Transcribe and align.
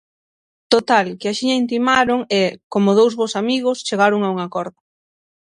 Total, 0.73 1.05
que 1.19 1.27
axiña 1.29 1.61
intimaron 1.63 2.19
e, 2.39 2.41
como 2.73 2.91
dous 2.99 3.13
bos 3.19 3.33
amigos, 3.41 3.83
chegaron 3.87 4.19
a 4.23 4.29
un 4.33 4.39
acordo; 4.47 4.79